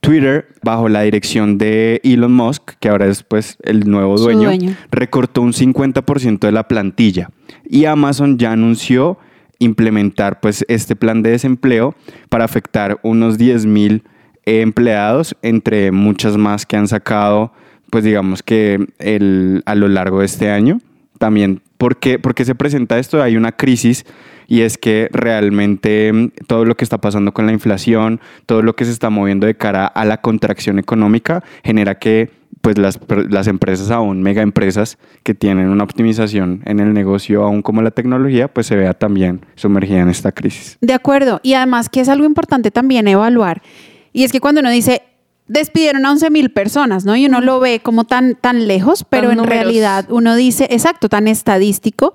[0.00, 4.76] Twitter, bajo la dirección de Elon Musk, que ahora es pues el nuevo dueño, dueño.
[4.90, 7.30] recortó un 50% de la plantilla.
[7.64, 9.18] Y Amazon ya anunció
[9.58, 11.94] implementar pues este plan de desempleo
[12.28, 14.02] para afectar unos 10 mil
[14.46, 17.52] empleados, entre muchas más que han sacado,
[17.90, 20.80] pues digamos que el, a lo largo de este año.
[21.18, 23.22] También, ¿por qué, por qué se presenta esto?
[23.22, 24.04] Hay una crisis
[24.46, 28.74] y es que realmente mm, todo lo que está pasando con la inflación, todo lo
[28.76, 32.30] que se está moviendo de cara a la contracción económica, genera que
[32.60, 37.60] pues las, las empresas aún, mega empresas que tienen una optimización en el negocio aún
[37.60, 40.78] como la tecnología, pues se vea también sumergida en esta crisis.
[40.80, 41.40] De acuerdo.
[41.42, 43.60] Y además que es algo importante también evaluar.
[44.14, 45.02] Y es que cuando uno dice,
[45.46, 47.16] despidieron a 11 mil personas, ¿no?
[47.16, 49.54] Y uno lo ve como tan, tan lejos, pero en números.
[49.54, 52.14] realidad uno dice, exacto, tan estadístico,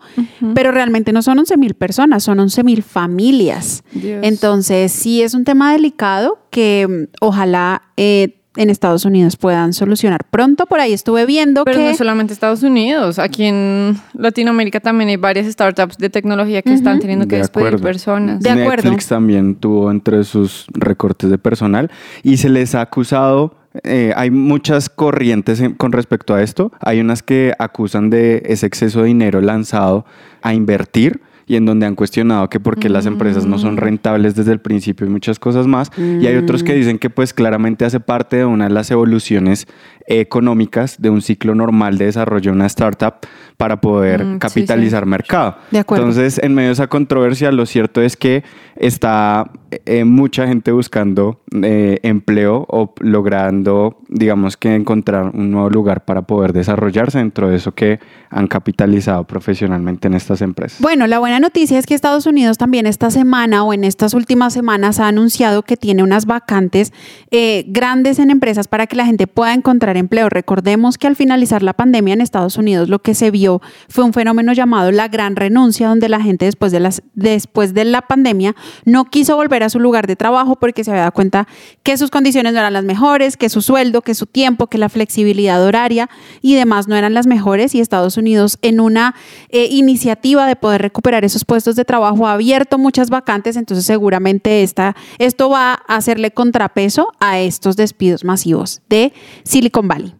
[0.55, 3.83] pero realmente no son 11 mil personas, son 11 mil familias.
[3.91, 4.21] Dios.
[4.23, 10.25] Entonces, sí es un tema delicado que mm, ojalá eh, en Estados Unidos puedan solucionar
[10.29, 10.65] pronto.
[10.65, 11.89] Por ahí estuve viendo Pero que...
[11.91, 16.99] no solamente Estados Unidos, aquí en Latinoamérica también hay varias startups de tecnología que están
[16.99, 17.83] teniendo que De despedir acuerdo.
[17.85, 18.39] personas.
[18.41, 18.83] De acuerdo.
[18.89, 21.91] Netflix también tuvo entre sus recortes de personal
[22.23, 23.55] y se les ha acusado.
[23.83, 26.71] eh, hay muchas corrientes en- con respecto a esto.
[26.79, 30.05] Hay unas que acusan de ese exceso de dinero lanzado
[30.41, 33.59] a invertir y en donde han cuestionado que por qué las empresas no Mm.
[33.59, 35.91] son rentables desde el principio y muchas cosas más.
[35.97, 39.65] Y hay otros que dicen que pues claramente hace parte de una de las evoluciones
[40.07, 43.15] económicas de un ciclo normal de desarrollo de una startup
[43.60, 45.58] para poder Mm, sí, capitalizar mercado.
[45.69, 46.06] De acuerdo.
[46.06, 48.43] Entonces, en medio de esa controversia, lo cierto es que
[48.76, 49.52] está
[49.86, 56.22] eh, mucha gente buscando eh, empleo o logrando, digamos que encontrar un nuevo lugar para
[56.22, 60.80] poder desarrollarse dentro de eso que han capitalizado profesionalmente en estas empresas.
[60.80, 64.54] Bueno, la buena noticia es que Estados Unidos también esta semana o en estas últimas
[64.54, 66.93] semanas ha anunciado que tiene unas vacantes
[67.32, 70.30] eh, grandes en empresas para que la gente pueda encontrar empleo.
[70.30, 73.48] Recordemos que al finalizar la pandemia en Estados Unidos lo que se vio
[73.88, 78.01] fue un fenómeno llamado la gran renuncia, donde la gente después de, después de la
[78.01, 81.47] pandemia no quiso volver a su lugar de trabajo porque se había dado cuenta
[81.83, 84.89] que sus condiciones no eran las mejores, que su sueldo, que su tiempo, que la
[84.89, 86.09] flexibilidad horaria
[86.41, 89.15] y demás no eran las mejores y Estados Unidos en una
[89.49, 94.63] eh, iniciativa de poder recuperar esos puestos de trabajo ha abierto muchas vacantes, entonces seguramente
[94.63, 100.13] esta, esto va a hacerle contrapeso a estos despidos masivos de Silicon Valley.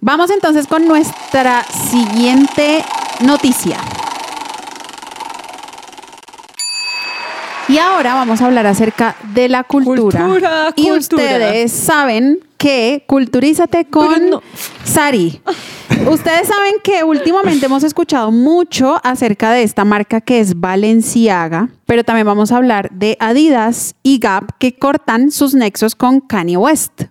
[0.00, 2.84] Vamos entonces con nuestra siguiente
[3.20, 3.78] noticia.
[7.68, 10.20] Y ahora vamos a hablar acerca de la cultura.
[10.20, 10.98] Cultura, y cultura.
[10.98, 14.42] ustedes saben que Culturízate con no.
[14.84, 15.40] Sari.
[16.10, 22.04] Ustedes saben que últimamente hemos escuchado mucho acerca de esta marca que es Balenciaga, pero
[22.04, 27.02] también vamos a hablar de Adidas y Gap que cortan sus nexos con Kanye West.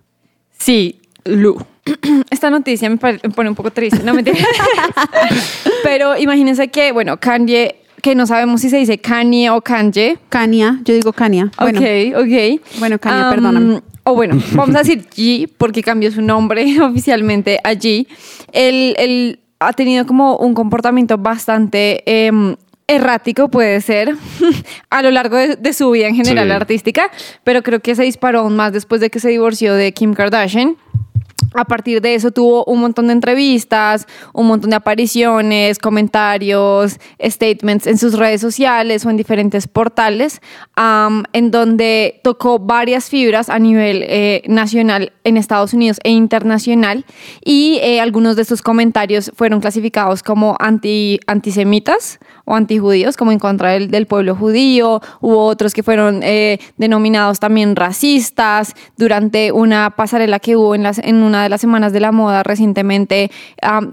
[0.58, 1.56] Sí, Lu.
[2.30, 4.38] Esta noticia me, me pone un poco triste, no mentira.
[5.82, 10.18] Pero imagínense que, bueno, Kanye, que no sabemos si se dice Kanye o Kanye.
[10.28, 11.46] Kanye, yo digo Kanye.
[11.58, 12.78] Bueno, ok, ok.
[12.78, 13.82] Bueno, Kanye, Am, perdóname.
[14.04, 18.06] O bueno, vamos a decir G, porque cambió su nombre oficialmente a G.
[18.52, 24.16] Él, él ha tenido como un comportamiento bastante em, errático, puede ser,
[24.90, 26.52] a lo largo de, de su vida en general Sí.
[26.52, 27.10] artística,
[27.44, 30.76] pero creo que se disparó aún más después de que se divorció de Kim Kardashian.
[31.54, 37.86] A partir de eso tuvo un montón de entrevistas, un montón de apariciones, comentarios, statements
[37.86, 40.40] en sus redes sociales o en diferentes portales,
[41.32, 47.04] en donde tocó varias fibras a nivel eh, nacional en Estados Unidos e internacional.
[47.44, 53.38] Y eh, algunos de estos comentarios fueron clasificados como anti, antisemitas o antijudíos, como en
[53.38, 55.00] contra del, del pueblo judío.
[55.20, 58.74] Hubo otros que fueron eh, denominados también racistas.
[58.96, 62.42] Durante una pasarela que hubo en, las, en una de las semanas de la moda
[62.42, 63.30] recientemente,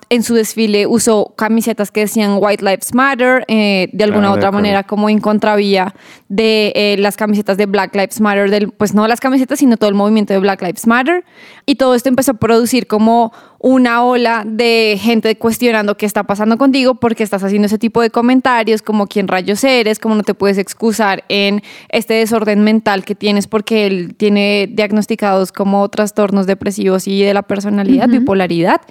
[0.10, 4.34] en su desfile usó camisetas que decían White Lives Matter, eh, de alguna Ah, u
[4.34, 4.62] de otra acuerdo.
[4.64, 5.94] manera como en contravía
[6.30, 9.90] de eh, las camisetas de Black Lives Matter, del, pues no las camisetas, sino todo
[9.90, 11.26] el movimiento de Black Lives Matter.
[11.66, 13.34] Y todo esto empezó a producir como
[13.68, 18.12] una ola de gente cuestionando qué está pasando contigo, porque estás haciendo ese tipo de
[18.12, 23.16] comentarios, como quién rayos eres, cómo no te puedes excusar en este desorden mental que
[23.16, 28.82] tienes, porque él tiene diagnosticados como trastornos depresivos y de la personalidad, bipolaridad.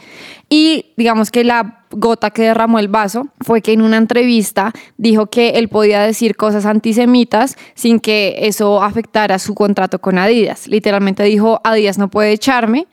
[0.51, 5.27] Y digamos que la gota que derramó el vaso fue que en una entrevista dijo
[5.27, 10.67] que él podía decir cosas antisemitas sin que eso afectara su contrato con Adidas.
[10.67, 12.89] Literalmente dijo, Adidas no puede echarme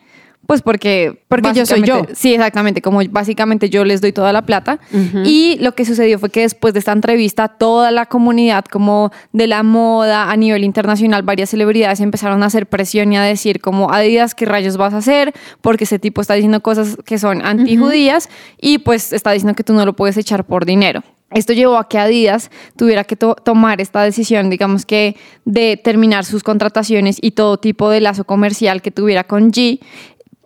[0.51, 1.17] pues porque...
[1.29, 2.01] Porque yo soy yo.
[2.13, 4.79] Sí, exactamente, como básicamente yo les doy toda la plata.
[5.23, 9.47] Y lo que sucedió fue que después de esta entrevista, toda la comunidad como de
[9.47, 13.93] la moda a nivel internacional, varias celebridades empezaron a hacer presión y a decir como,
[13.93, 15.31] Adidas, ¿qué rayos vas a hacer?
[15.61, 18.27] Porque ese tipo está diciendo cosas que son antijudías
[18.59, 21.01] y pues está diciendo que tú no lo puedes echar por dinero.
[21.33, 26.25] Esto llevó a que Adidas tuviera que to- tomar esta decisión, digamos que de terminar
[26.25, 29.79] sus contrataciones y todo tipo de lazo comercial que tuviera con G,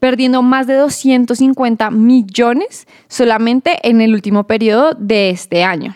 [0.06, 5.96] perdiendo más de 250 millones solamente en el último periodo de este año.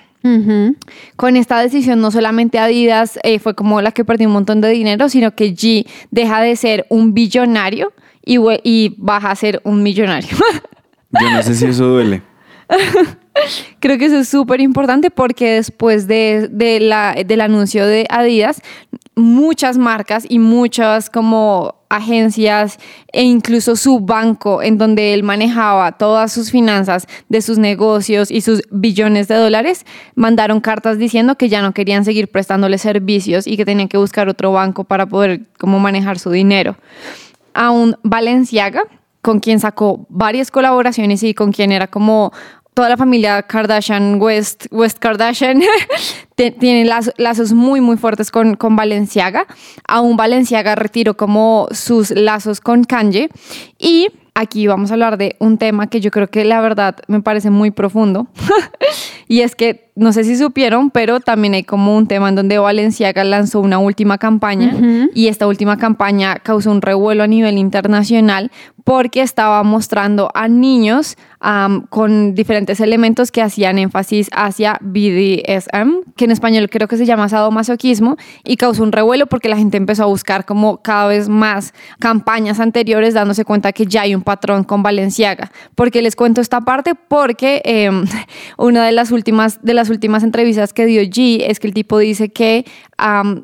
[1.15, 4.69] Con esta decisión no solamente Adidas eh, fue como la que perdió un montón de
[4.69, 7.93] dinero, sino que G deja de ser un billonario
[8.25, 10.35] y, y baja a ser un millonario.
[11.21, 12.23] Yo no sé si eso duele.
[13.79, 18.61] Creo que eso es súper importante porque después de, de la, del anuncio de Adidas,
[19.15, 22.77] muchas marcas y muchas como agencias
[23.11, 28.41] e incluso su banco en donde él manejaba todas sus finanzas de sus negocios y
[28.41, 33.57] sus billones de dólares, mandaron cartas diciendo que ya no querían seguir prestándole servicios y
[33.57, 36.77] que tenían que buscar otro banco para poder como manejar su dinero.
[37.55, 38.83] Aún Valenciaga,
[39.21, 42.31] con quien sacó varias colaboraciones y con quien era como
[42.79, 45.61] toda la familia Kardashian, West, West Kardashian,
[46.35, 49.47] tiene laz- lazos muy, muy fuertes con, con Valenciaga.
[49.85, 53.31] Aún Valenciaga retiró como sus lazos con Kanye.
[53.77, 57.19] Y aquí vamos a hablar de un tema que yo creo que la verdad me
[57.19, 58.27] parece muy profundo.
[59.31, 62.57] y es que, no sé si supieron, pero también hay como un tema en donde
[62.57, 64.73] Valenciaga lanzó una última campaña
[65.13, 68.49] y esta última campaña causó un revuelo a nivel internacional
[68.89, 76.25] porque estaba mostrando a niños am, con diferentes elementos que hacían énfasis hacia BDSM, que
[76.25, 80.03] en español creo que se llama sadomasoquismo, y causó un revuelo porque la gente empezó
[80.03, 84.63] a buscar como cada vez más campañas anteriores dándose cuenta que ya hay un patrón
[84.63, 85.51] con Valenciaga.
[85.75, 88.05] Porque les cuento esta parte porque em,
[88.57, 91.97] una de las últimas de las últimas entrevistas que dio G es que el tipo
[91.97, 92.65] dice que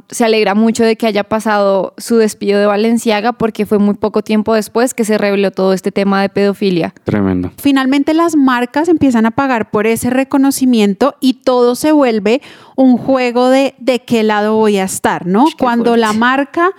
[0.09, 4.21] se alegra mucho de que haya pasado su despido de Valenciaga porque fue muy poco
[4.21, 6.93] tiempo después que se reveló todo este tema de pedofilia.
[7.03, 7.51] Tremendo.
[7.57, 12.41] Finalmente las marcas empiezan a pagar por ese reconocimiento y todo se vuelve
[12.75, 15.45] un juego de de qué lado voy a estar, ¿no?
[15.45, 16.01] Qué Cuando fuerte.
[16.01, 16.71] la marca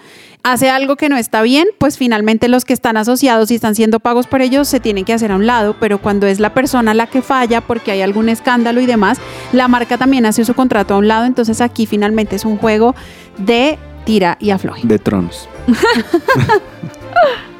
[0.47, 3.99] hace algo que no está bien, pues finalmente los que están asociados y están siendo
[3.99, 6.95] pagos por ellos se tienen que hacer a un lado, pero cuando es la persona
[6.95, 9.19] la que falla porque hay algún escándalo y demás,
[9.53, 12.95] la marca también hace su contrato a un lado, entonces aquí finalmente es un juego
[13.39, 14.87] de tira y afloje.
[14.87, 15.49] De tronos.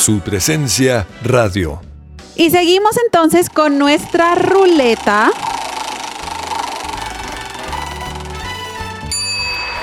[0.00, 1.78] Su presencia radio.
[2.34, 5.30] Y seguimos entonces con nuestra ruleta.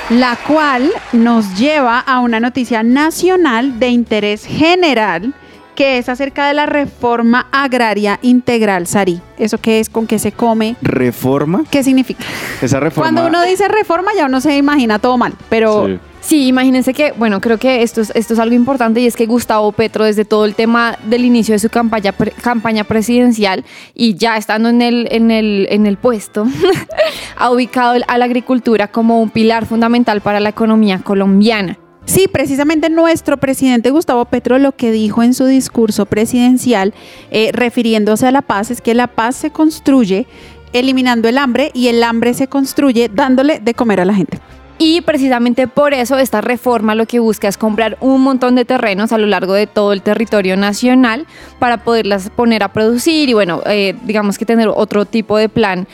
[0.09, 5.35] La cual nos lleva a una noticia nacional de interés general
[5.75, 9.21] que es acerca de la reforma agraria integral, Sari.
[9.37, 9.87] ¿Eso qué es?
[9.87, 10.77] ¿Con qué se come?
[10.81, 11.63] ¿Reforma?
[11.69, 12.25] ¿Qué significa?
[12.59, 13.11] Esa reforma.
[13.11, 15.99] Cuando uno dice reforma ya uno se imagina todo mal, pero Sí.
[16.27, 19.25] Sí, imagínense que, bueno, creo que esto es, esto es algo importante y es que
[19.25, 23.63] Gustavo Petro, desde todo el tema del inicio de su campaña, pre- campaña presidencial
[23.95, 26.45] y ya estando en el, en el, en el puesto,
[27.37, 31.77] ha ubicado a la agricultura como un pilar fundamental para la economía colombiana.
[32.03, 36.93] Sí, precisamente nuestro presidente Gustavo Petro lo que dijo en su discurso presidencial,
[37.31, 40.27] eh, refiriéndose a la paz, es que la paz se construye
[40.73, 44.39] eliminando el hambre y el hambre se construye dándole de comer a la gente.
[44.79, 49.11] Y precisamente por eso esta reforma lo que busca es comprar un montón de terrenos
[49.11, 51.25] a lo largo de todo el territorio nacional
[51.57, 55.87] para poderlas poner a producir y bueno, eh, digamos que tener otro tipo de plan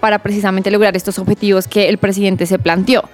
[0.00, 3.08] para precisamente lograr estos objetivos que el presidente se planteó.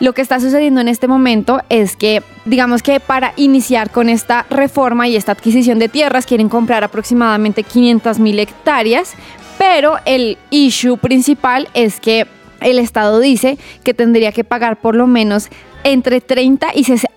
[0.00, 4.46] Lo que está sucediendo en este momento es que, digamos que para iniciar con esta
[4.48, 9.14] reforma y esta adquisición de tierras, quieren comprar aproximadamente 500 mil hectáreas,
[9.58, 12.28] pero el issue principal es que
[12.60, 15.48] el Estado dice que tendría que pagar por lo menos
[15.84, 16.68] entre 30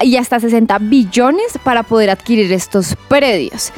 [0.01, 3.71] y, hasta 60 billones para poder adquirir estos predios.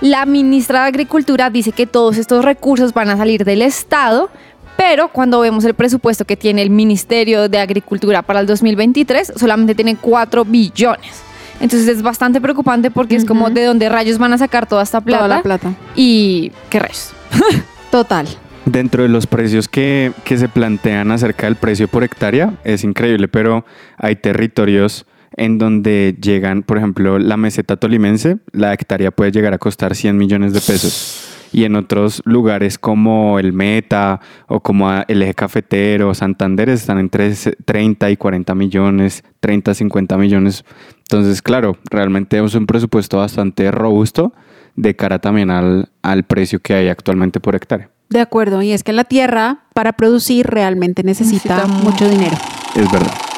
[0.00, 4.30] La ministra de Agricultura dice que todos estos recursos van a salir del Estado,
[4.76, 9.74] pero cuando vemos el presupuesto que tiene el Ministerio de Agricultura para el 2023, solamente
[9.74, 11.22] tiene 4 billones.
[11.60, 15.02] Entonces es bastante preocupante porque es como de dónde rayos van a sacar toda esta
[15.02, 15.24] plata.
[15.24, 15.74] Toda la plata.
[15.94, 17.10] Y qué rayos.
[17.90, 18.26] Total.
[18.70, 23.26] Dentro de los precios que, que se plantean acerca del precio por hectárea, es increíble,
[23.26, 23.64] pero
[23.98, 25.06] hay territorios
[25.36, 30.16] en donde llegan, por ejemplo, la meseta tolimense, la hectárea puede llegar a costar 100
[30.16, 31.26] millones de pesos.
[31.52, 37.34] Y en otros lugares como el Meta o como el eje cafetero, Santander, están entre
[37.34, 40.64] 30 y 40 millones, 30, 50 millones.
[40.98, 44.32] Entonces, claro, realmente es un presupuesto bastante robusto
[44.76, 47.90] de cara también al, al precio que hay actualmente por hectárea.
[48.10, 48.60] De acuerdo.
[48.60, 52.36] Y es que la tierra, para producir, realmente necesita, Necesita mucho dinero.
[52.74, 53.29] Es verdad.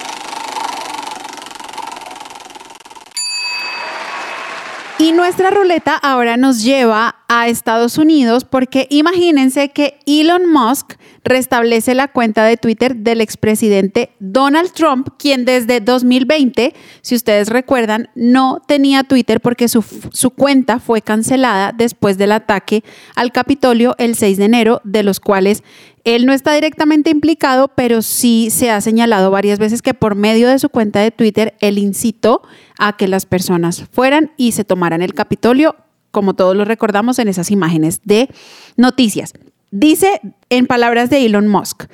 [5.03, 10.93] Y nuestra ruleta ahora nos lleva a Estados Unidos porque imagínense que Elon Musk
[11.25, 18.11] restablece la cuenta de Twitter del expresidente Donald Trump, quien desde 2020, si ustedes recuerdan,
[18.15, 22.85] no tenía Twitter porque su, su cuenta fue cancelada después del ataque
[23.17, 25.65] al Capitolio el 6 de enero, de los cuales
[26.05, 30.49] él no está directamente implicado, pero sí se ha señalado varias veces que por medio
[30.49, 32.43] de su cuenta de Twitter él incitó
[32.79, 35.77] a que las personas fueran y se tomaran el Capitolio,
[36.11, 38.29] como todos lo recordamos en esas imágenes de
[38.77, 39.33] noticias.
[39.71, 41.85] Dice en palabras de Elon Musk,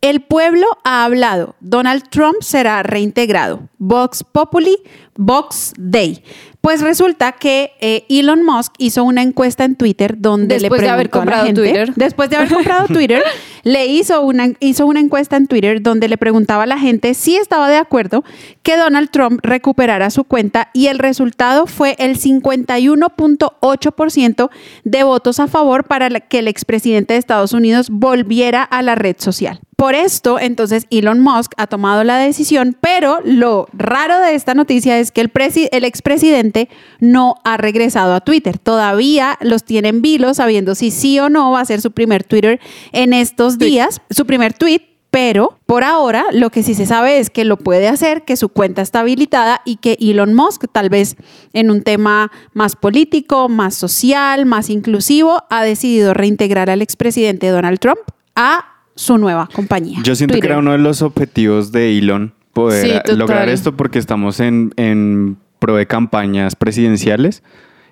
[0.00, 4.76] el pueblo ha hablado, Donald Trump será reintegrado, Vox Populi,
[5.16, 6.22] Vox Day.
[6.60, 10.92] Pues resulta que eh, Elon Musk hizo una encuesta en Twitter donde Después le de
[10.92, 11.94] haber preguntó a la comprado gente- Twitter.
[11.94, 13.22] Después de haber comprado Twitter,
[13.66, 17.36] le hizo una, hizo una encuesta en Twitter donde le preguntaba a la gente si
[17.36, 18.22] estaba de acuerdo
[18.62, 24.50] que Donald Trump recuperara su cuenta y el resultado fue el 51.8%
[24.84, 29.16] de votos a favor para que el expresidente de Estados Unidos volviera a la red
[29.18, 29.58] social.
[29.76, 34.98] Por esto, entonces, Elon Musk ha tomado la decisión, pero lo raro de esta noticia
[34.98, 35.30] es que el,
[35.70, 38.58] el expresidente no ha regresado a Twitter.
[38.58, 42.24] Todavía los tiene en vilo sabiendo si sí o no va a ser su primer
[42.24, 42.58] Twitter
[42.92, 44.80] en estos días, su primer tweet.
[45.08, 48.50] Pero por ahora lo que sí se sabe es que lo puede hacer, que su
[48.50, 51.16] cuenta está habilitada y que Elon Musk tal vez
[51.54, 57.78] en un tema más político, más social, más inclusivo, ha decidido reintegrar al expresidente Donald
[57.78, 58.00] Trump
[58.34, 60.00] a su nueva compañía.
[60.02, 60.50] Yo siento que Twitter.
[60.50, 65.38] era uno de los objetivos de Elon poder Sí, lograr esto porque estamos en, en
[65.58, 67.42] pro de campañas presidenciales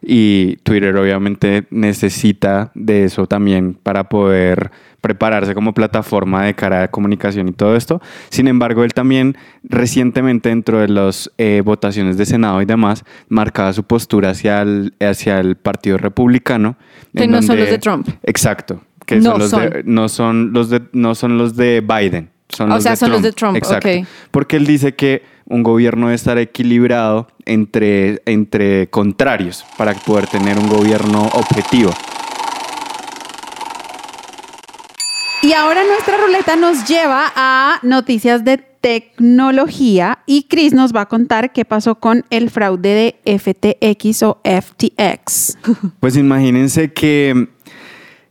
[0.03, 4.71] y Twitter obviamente necesita de eso también para poder
[5.05, 8.01] prepararse como plataforma de cara a comunicación y todo esto.
[8.31, 13.75] Sin embargo, él también recientemente dentro de las eh, votaciones de Senado y demás marcaba
[13.75, 16.77] su postura hacia el, hacia el Partido Republicano.
[17.15, 18.09] Que no son los de Trump.
[18.23, 18.81] Exacto.
[19.05, 19.61] Que No son los son.
[19.71, 22.31] de, no son los de no son los de Biden.
[22.49, 23.25] Son O los sea, de son los Trump.
[23.27, 23.89] de Trump, Exacto.
[24.01, 24.07] ok.
[24.31, 30.59] Porque él dice que un gobierno debe estar equilibrado entre, entre contrarios para poder tener
[30.59, 31.91] un gobierno objetivo.
[35.45, 41.07] Y ahora nuestra ruleta nos lleva a noticias de tecnología y Chris nos va a
[41.07, 45.59] contar qué pasó con el fraude de FTX o FTX.
[46.01, 47.49] Pues imagínense que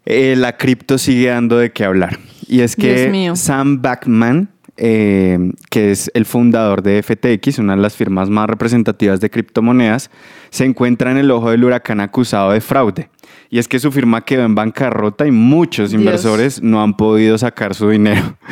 [0.08, 2.18] eh, la cripto sigue dando de qué hablar.
[2.48, 3.32] Y es que.
[3.36, 9.20] Sam Backman, eh, que es el fundador de FTX, una de las firmas más representativas
[9.20, 10.10] de criptomonedas,
[10.50, 13.12] se encuentra en el ojo del huracán acusado de fraude.
[13.54, 16.02] Y es que su firma quedó en bancarrota y muchos Dios.
[16.02, 18.36] inversores no han podido sacar su dinero.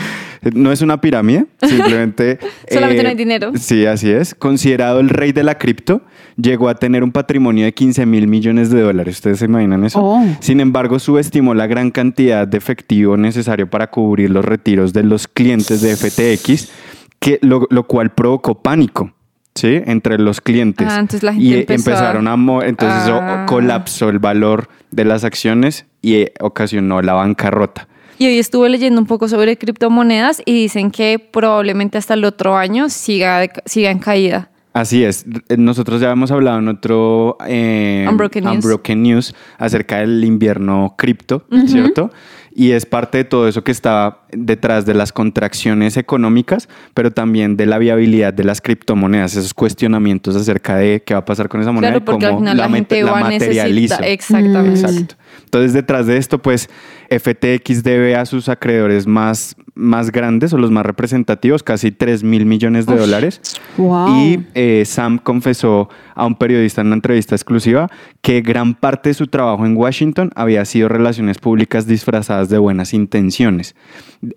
[0.56, 2.39] No es una pirámide, simplemente...
[2.68, 3.52] Solamente eh, no hay dinero.
[3.60, 4.34] Sí, así es.
[4.34, 6.02] Considerado el rey de la cripto,
[6.36, 9.18] llegó a tener un patrimonio de 15 mil millones de dólares.
[9.18, 9.99] ¿Ustedes se imaginan eso?
[10.02, 10.26] Oh.
[10.39, 15.28] Sin embargo, subestimó la gran cantidad de efectivo necesario para cubrir los retiros de los
[15.28, 16.72] clientes de FTX,
[17.20, 19.14] que, lo, lo cual provocó pánico.
[19.56, 19.82] ¿Sí?
[19.86, 20.88] Entre los clientes.
[20.89, 22.36] Ah, entonces la gente y empezó a- empezaron a...
[22.38, 23.45] mo- entonces Ah.
[23.47, 27.88] colapsó el valor de las acciones y eh, ocasionó la bancarrota.
[28.18, 32.56] Y hoy estuve leyendo un poco sobre criptomonedas y dicen que probablemente hasta el otro
[32.56, 34.49] año siga, siga en caída.
[34.74, 35.26] Así es.
[35.58, 38.56] Nosotros ya hemos hablado en otro eh, Unbroken News.
[38.56, 42.10] Unbroken News acerca del invierno cripto, ¿cierto?
[42.54, 47.56] Y es parte de todo eso que está detrás de las contracciones económicas, pero también
[47.56, 51.62] de la viabilidad de las criptomonedas, esos cuestionamientos acerca de qué va a pasar con
[51.62, 53.95] esa moneda Claro, y porque al cómo final la, la, gente la va a materializo.
[53.95, 54.06] necesitar.
[54.06, 54.80] Exactamente.
[54.82, 55.16] Exacto.
[55.45, 56.70] Entonces, detrás de esto, pues
[57.12, 62.45] FTX debe a sus acreedores más, más grandes o los más representativos, casi 3 mil
[62.45, 63.41] millones de dólares.
[63.78, 64.16] Wow.
[64.16, 67.89] Y eh, Sam confesó a un periodista en una entrevista exclusiva
[68.22, 72.93] que gran parte de su trabajo en Washington había sido relaciones públicas disfrazadas de buenas
[72.93, 73.76] intenciones.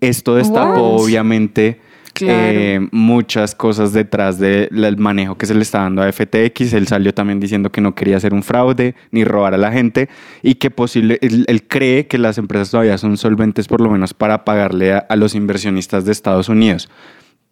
[0.01, 1.01] Esto destapó, What?
[1.01, 1.79] obviamente,
[2.15, 2.33] Claro.
[2.33, 6.73] eh, muchas cosas detrás del manejo que se le está dando a FTX.
[6.73, 10.07] Él salió también diciendo que no quería hacer un fraude ni robar a la gente
[10.41, 14.13] y que posible, él, él cree que las empresas todavía son solventes por lo menos
[14.13, 16.89] para pagarle a, a los inversionistas de Estados Unidos,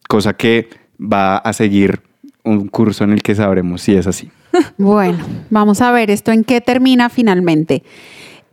[0.07, 2.01] cosa que va a seguir
[2.43, 4.31] un curso en el que sabremos si es así.
[4.77, 5.17] Bueno,
[5.49, 7.83] vamos a ver esto en qué termina finalmente.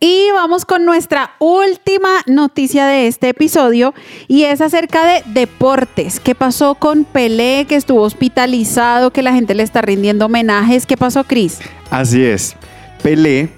[0.02, 3.92] Y vamos con nuestra última noticia de este episodio
[4.28, 6.20] y es acerca de deportes.
[6.20, 10.86] ¿Qué pasó con Pelé que estuvo hospitalizado, que la gente le está rindiendo homenajes?
[10.86, 11.58] ¿Qué pasó, Cris?
[11.90, 12.56] Así es.
[13.02, 13.50] Pelé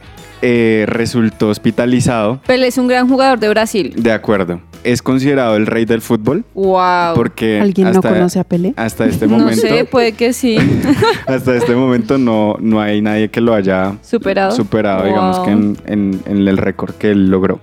[0.42, 2.40] eh, resultó hospitalizado.
[2.44, 3.94] Pelé es un gran jugador de Brasil.
[3.96, 4.60] De acuerdo.
[4.84, 7.14] Es considerado el rey del fútbol Wow.
[7.14, 8.74] porque ¿Alguien no conoce a Pelé?
[8.76, 10.56] hasta este no momento sé, puede que sí.
[11.26, 14.50] hasta este momento no, no hay nadie que lo haya Superado.
[14.52, 17.60] superado, digamos que en, en- en el récord que él logró.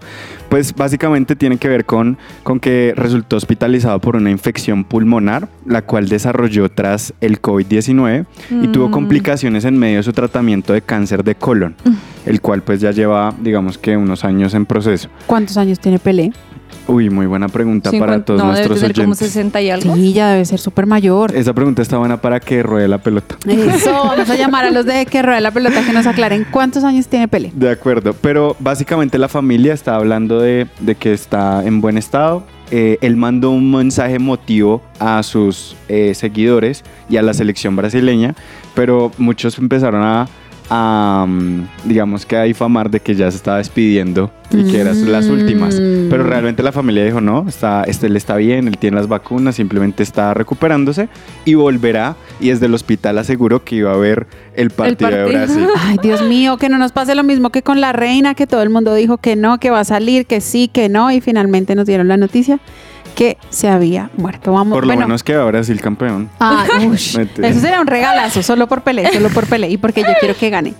[0.49, 5.83] Pues básicamente tiene que ver con, con que resultó hospitalizado por una infección pulmonar, la
[5.83, 8.25] cual desarrolló tras el COVID-19
[8.63, 8.91] y tuvo Mm.
[8.91, 11.75] complicaciones en medio de su tratamiento de cáncer de colon,
[12.25, 15.09] el cual pues ya lleva, digamos que unos años en proceso.
[15.27, 16.31] ¿Cuántos años tiene Pelé?
[16.87, 19.27] Uy, muy buena pregunta para 50 todos no, debe nuestros tener como oyentes.
[19.27, 19.95] 60 y algo.
[19.95, 21.35] Sí, ya debe ser súper mayor.
[21.35, 23.37] Esa pregunta está buena para que ruede la pelota.
[23.45, 26.83] Eso, vamos a llamar a los de que rueda la pelota que nos aclaren cuántos
[26.83, 27.51] años tiene Pelé.
[27.53, 32.43] De acuerdo, pero básicamente la familia está hablando de, de que está en buen estado.
[32.71, 38.35] Eh, él mandó un mensaje emotivo a sus eh, seguidores y a la selección brasileña,
[38.75, 40.27] pero muchos empezaron a,
[40.69, 41.25] a,
[41.85, 45.75] digamos que a difamar de que ya se estaba despidiendo y que eran las últimas.
[45.75, 46.09] Mm.
[46.09, 49.55] Pero realmente la familia dijo, no, está, este, él está bien, él tiene las vacunas,
[49.55, 51.09] simplemente está recuperándose
[51.45, 52.15] y volverá.
[52.39, 55.39] Y desde el hospital aseguró que iba a ver el partido, de partido.
[55.39, 55.67] Brasil.
[55.77, 58.61] Ay, Dios mío, que no nos pase lo mismo que con la reina, que todo
[58.61, 61.75] el mundo dijo que no, que va a salir, que sí, que no, y finalmente
[61.75, 62.59] nos dieron la noticia
[63.19, 64.53] que se había muerto.
[64.53, 65.07] Vamos, Por lo bueno.
[65.07, 66.29] menos que va Brasil campeón.
[66.39, 70.13] Ah, ush, eso será un regalazo, solo por Pelé, solo por Pelé y porque yo
[70.21, 70.73] quiero que gane.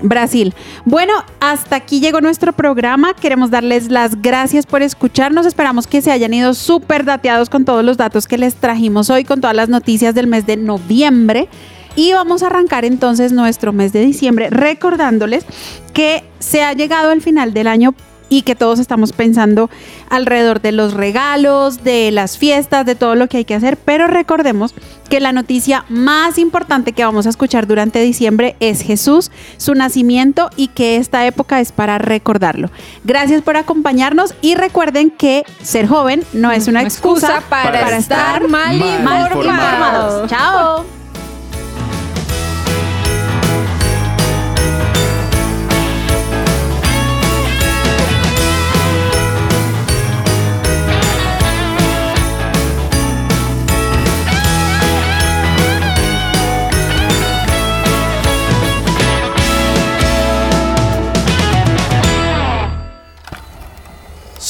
[0.00, 0.54] Brasil.
[0.86, 3.12] Bueno, hasta aquí llegó nuestro programa.
[3.12, 5.44] Queremos darles las gracias por escucharnos.
[5.44, 9.24] Esperamos que se hayan ido súper dateados con todos los datos que les trajimos hoy,
[9.24, 11.46] con todas las noticias del mes de noviembre.
[11.94, 15.44] Y vamos a arrancar entonces nuestro mes de diciembre recordándoles
[15.92, 17.94] que se ha llegado al final del año
[18.32, 19.68] y que todos estamos pensando
[20.08, 24.06] alrededor de los regalos, de las fiestas, de todo lo que hay que hacer, pero
[24.06, 24.74] recordemos
[25.10, 30.48] que la noticia más importante que vamos a escuchar durante diciembre es Jesús, su nacimiento
[30.56, 32.70] y que esta época es para recordarlo.
[33.04, 38.78] Gracias por acompañarnos y recuerden que ser joven no es una excusa, para, estar mal,
[38.78, 40.22] mal mal informados.
[40.24, 40.30] informados.
[40.30, 41.01] Chao.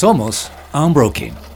[0.03, 1.52] Somos Unbroken.